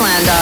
[0.00, 0.32] Lander.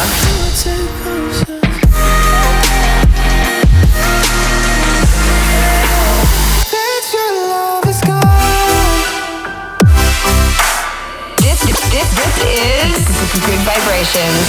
[13.47, 14.49] Good vibrations.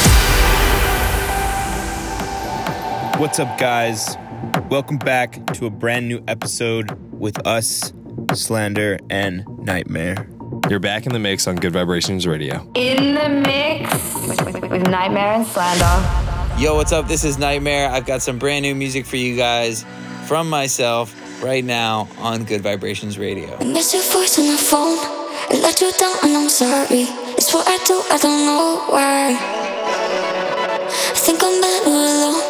[3.19, 4.15] What's up, guys?
[4.69, 7.91] Welcome back to a brand new episode with us,
[8.33, 10.29] Slander and Nightmare.
[10.69, 12.69] You're back in the mix on Gud Vibrations Radio.
[12.75, 14.18] In the mix
[14.69, 16.61] with Nightmare and Slander.
[16.61, 17.07] Yo, what's up?
[17.07, 17.89] This is Nightmare.
[17.89, 19.85] I've got some brand new music for you guys
[20.27, 23.57] from myself right now on Gud Vibrations Radio.
[23.59, 24.97] I miss your voice on the phone.
[25.49, 27.07] I let you down and I'm sorry.
[27.37, 29.37] It's what I do, I don't know why.
[30.81, 32.43] I think I'm better alone,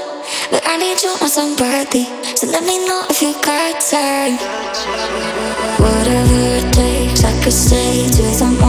[0.52, 2.06] but I need you on somebody.
[2.36, 4.36] So let me know if you got time.
[5.80, 8.69] Whatever it takes, I could stay to the morning.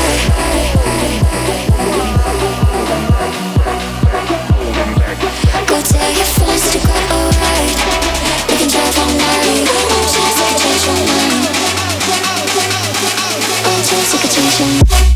[14.61, 15.10] Thank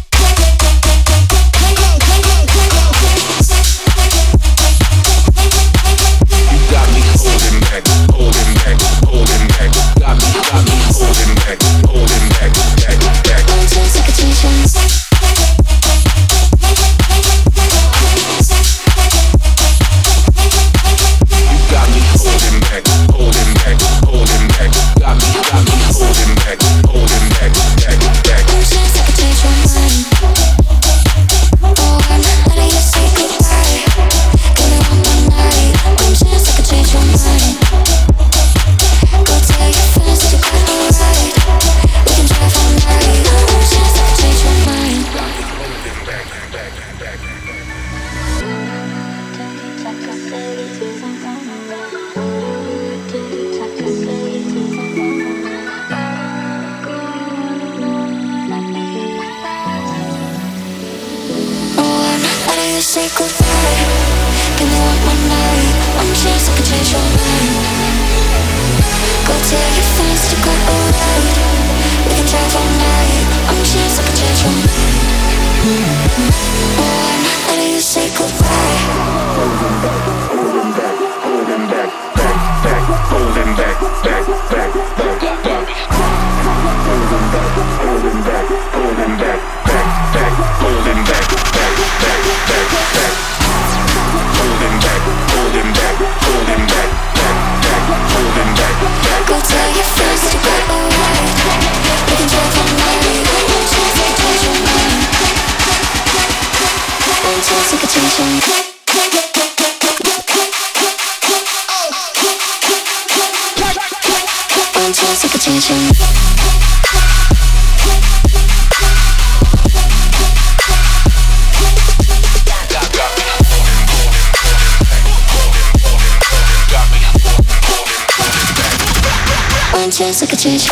[130.45, 130.69] bitches.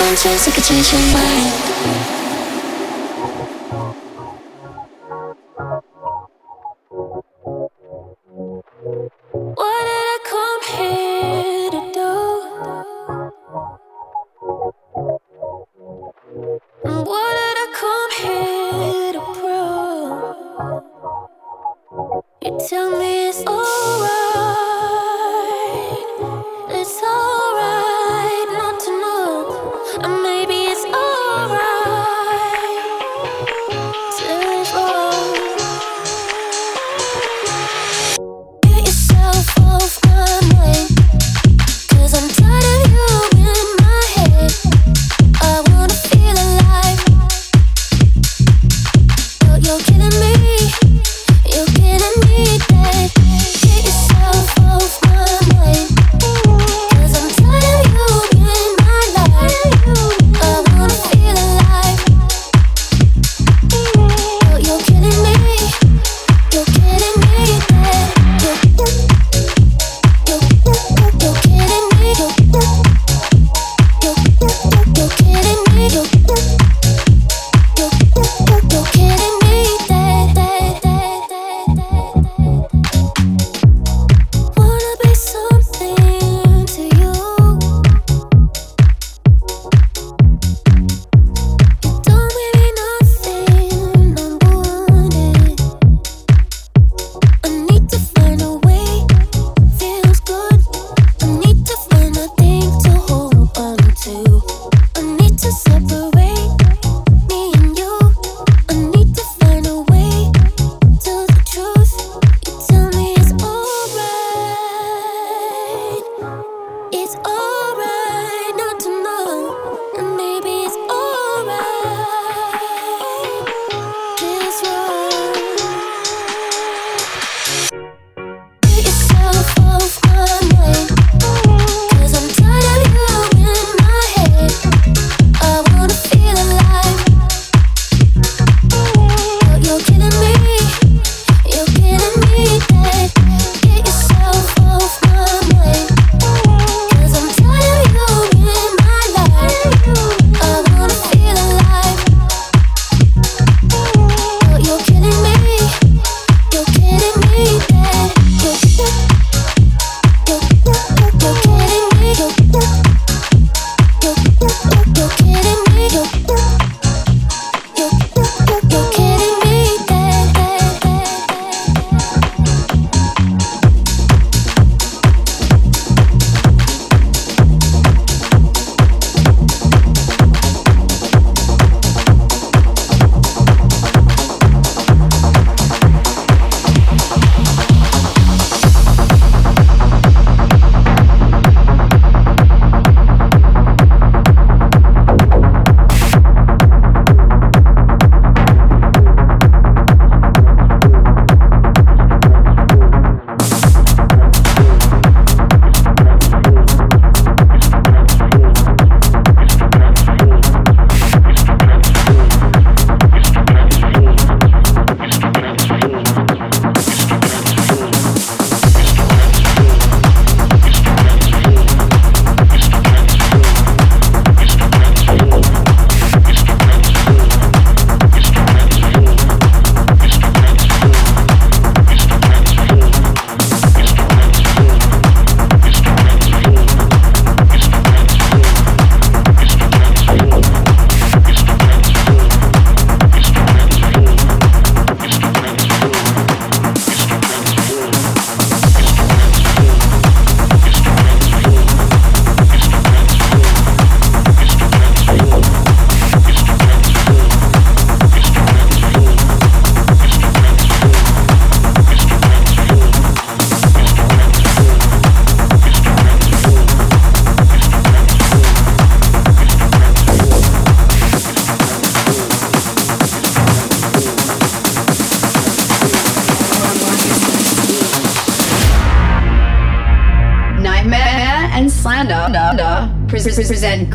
[0.00, 1.77] Until change your mind.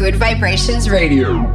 [0.03, 1.52] Gud Vibrations Radio.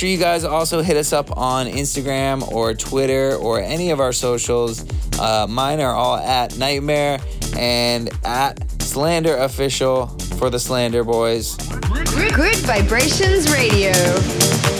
[0.00, 4.14] sure you guys also hit us up on Instagram or Twitter or any of our
[4.14, 4.82] socials.
[5.20, 7.20] Uh, mine are all at Nightmare
[7.54, 10.06] and at Slander Official
[10.38, 11.54] for the Slander Boys.
[11.56, 14.79] Gud Vibrations Radio.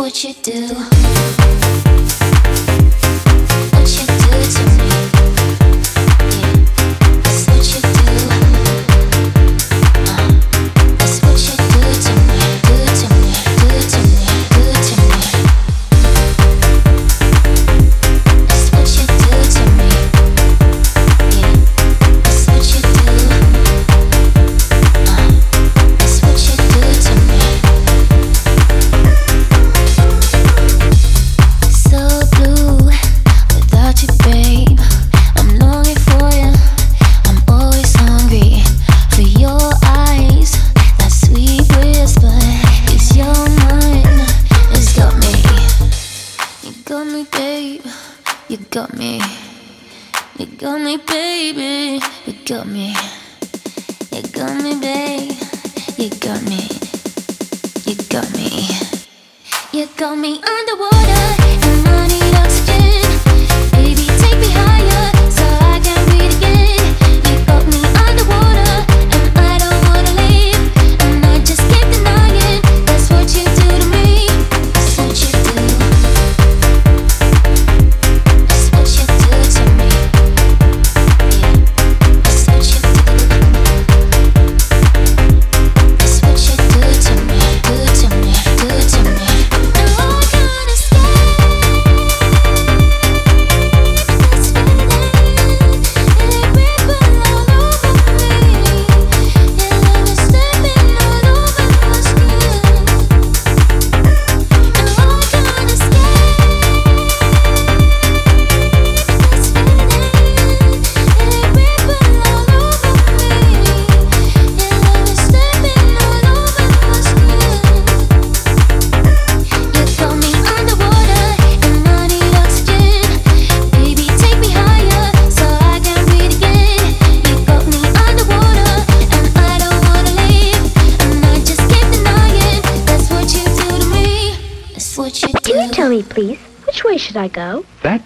[0.00, 1.89] what you do.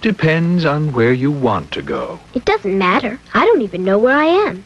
[0.04, 2.20] Depends on where you want to go.
[2.34, 3.18] It doesn't matter.
[3.32, 4.62] I don't even know where I am.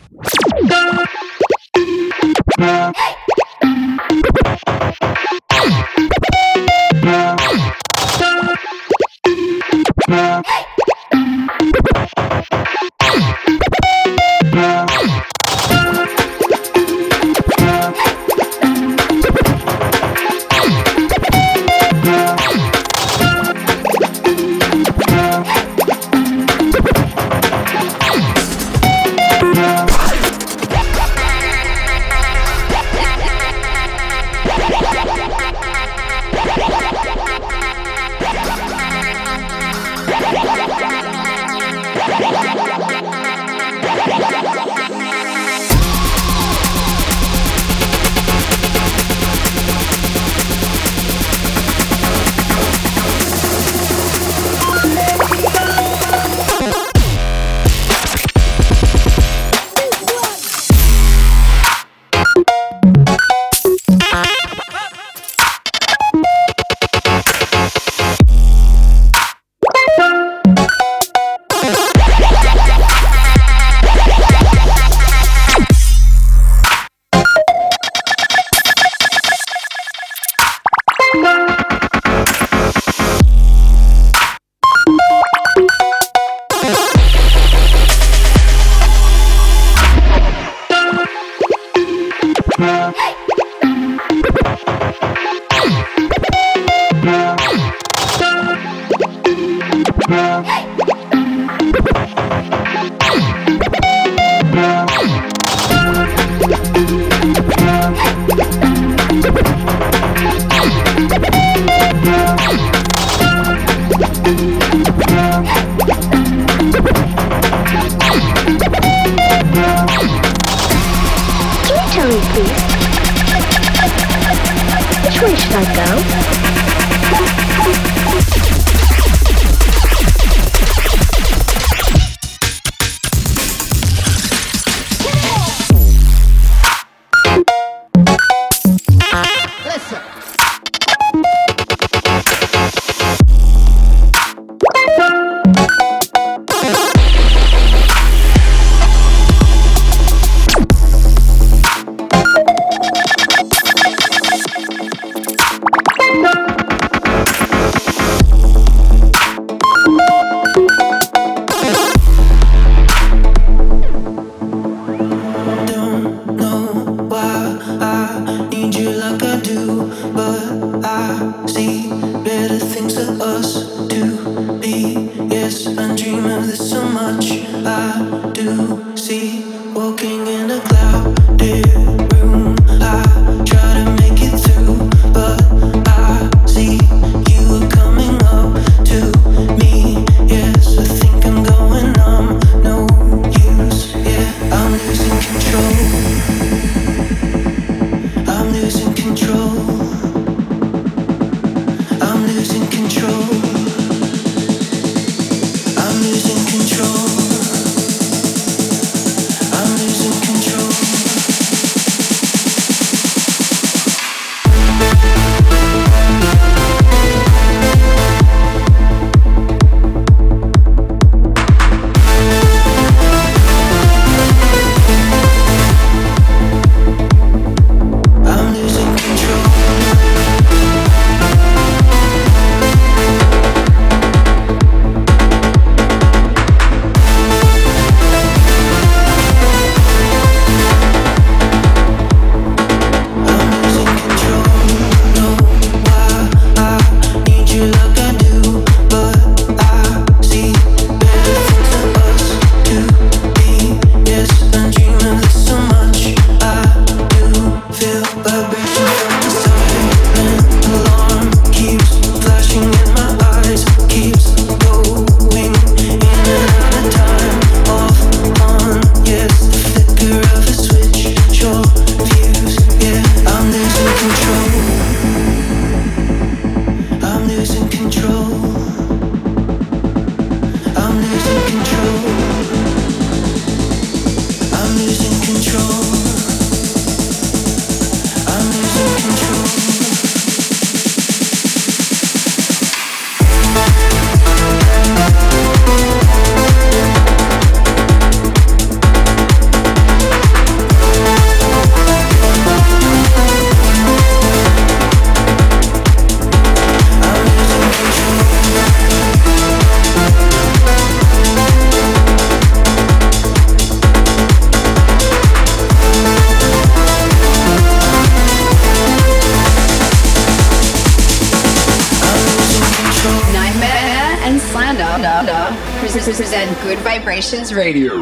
[327.68, 327.97] Radio.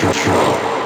[0.00, 0.77] Just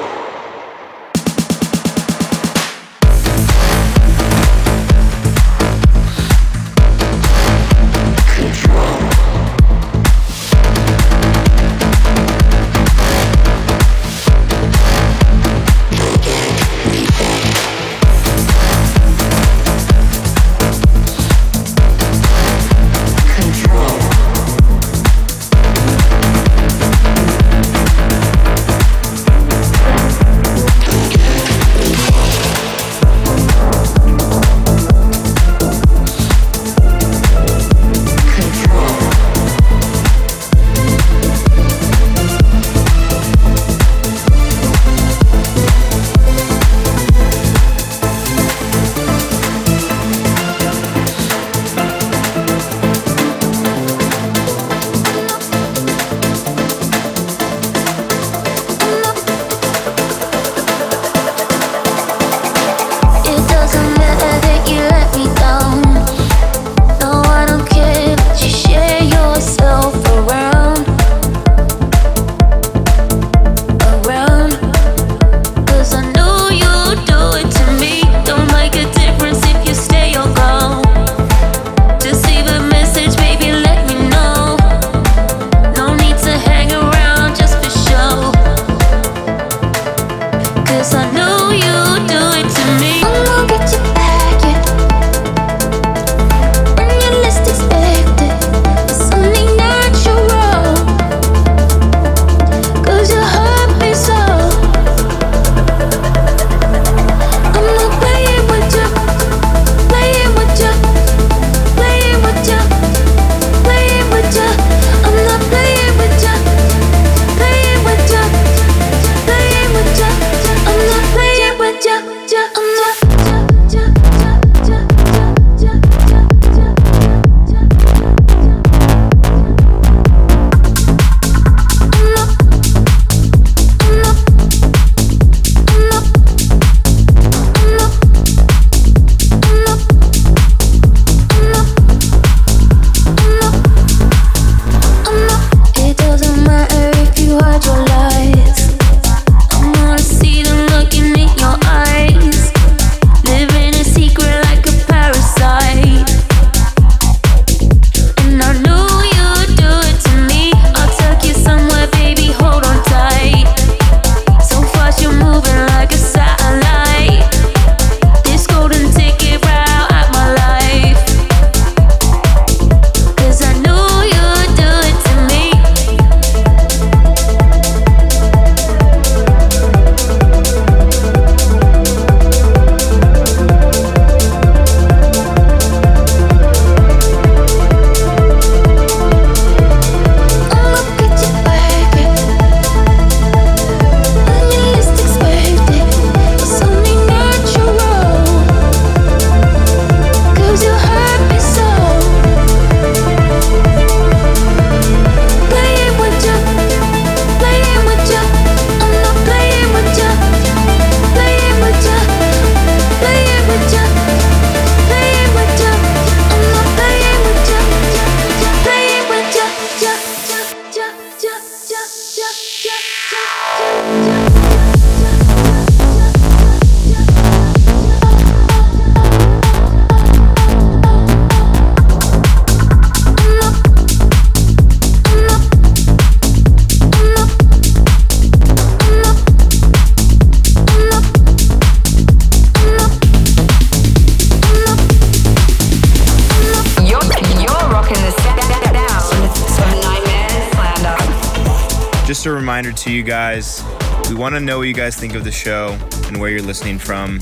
[252.77, 253.63] to you guys
[254.09, 256.77] we want to know what you guys think of the show and where you're listening
[256.77, 257.19] from.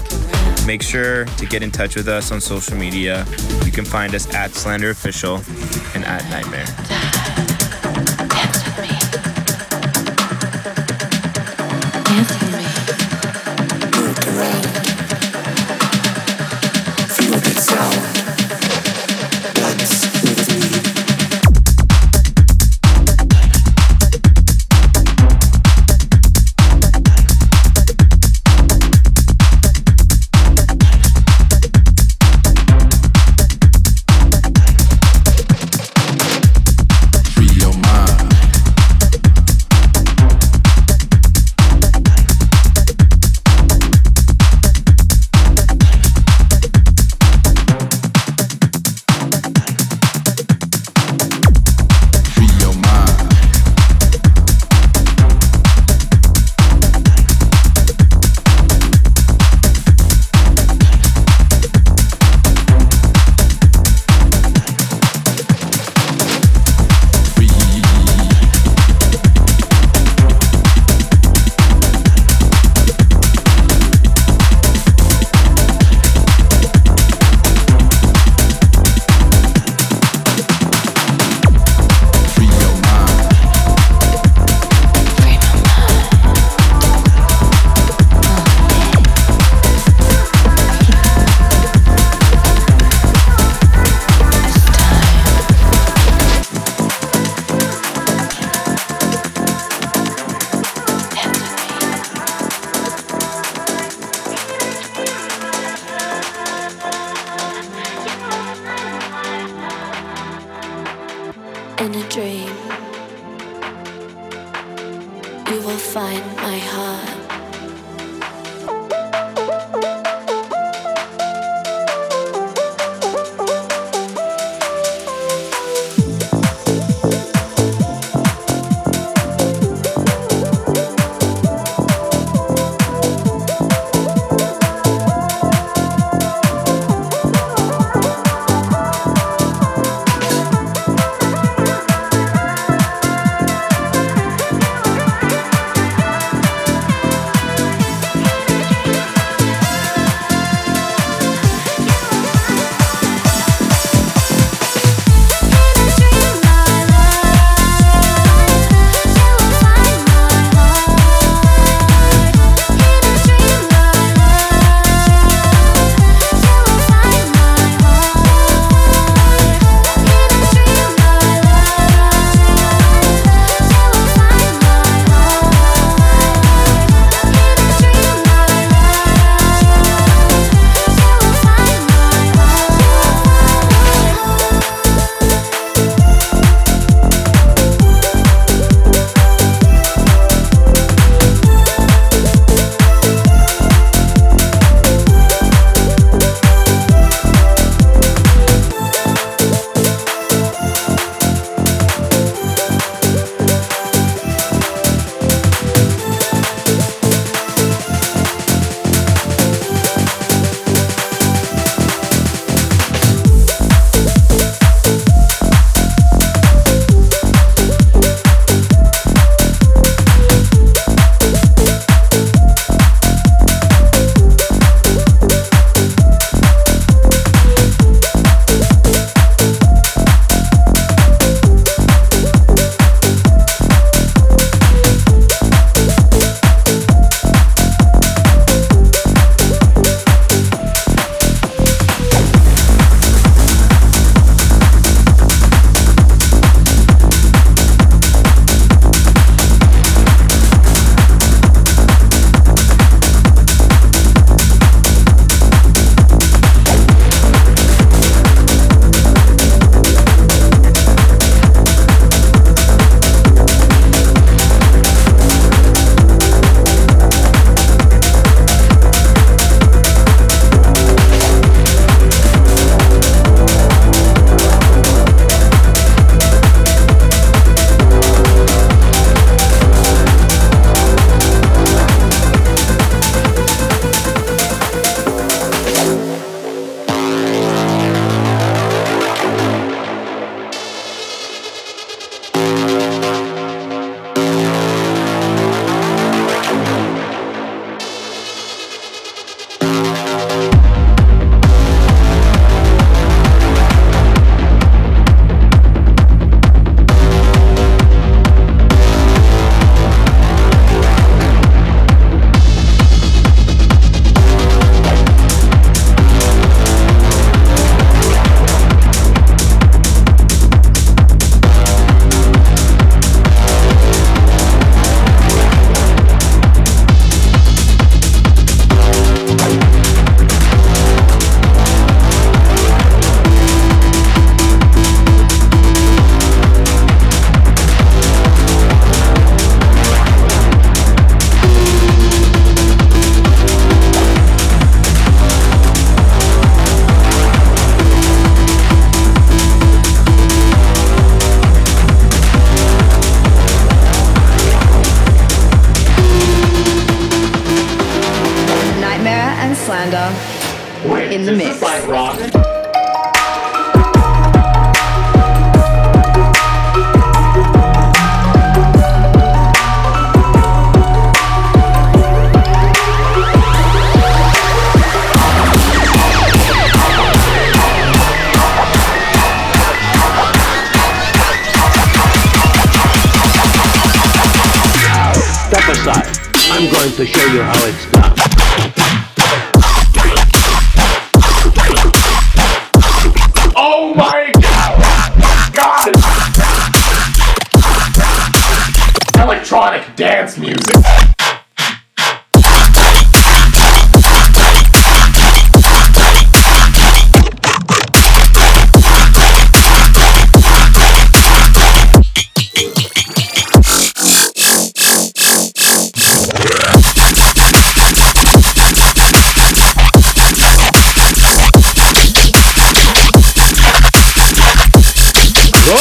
[0.65, 3.25] Make sure to get in touch with us on social media.
[3.63, 5.35] You can find us at Slander Official
[5.95, 7.10] and at NGHTMRE.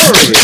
[0.01, 0.40] Glorious.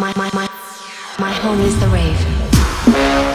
[0.00, 0.48] My, my, my, my,
[1.18, 3.33] my home is the rave.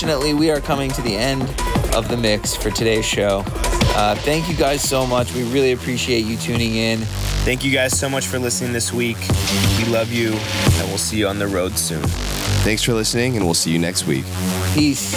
[0.00, 1.42] Unfortunately, we are coming to the end
[1.96, 3.42] of the mix for today's show.
[3.96, 5.34] Uh, thank you guys so much.
[5.34, 7.00] We really appreciate you tuning in.
[7.42, 9.16] Thank you guys so much for listening this week.
[9.76, 12.04] We love you, and we'll see you on the road soon.
[12.62, 14.24] Thanks for listening, and we'll see you next week.
[14.72, 15.16] Peace.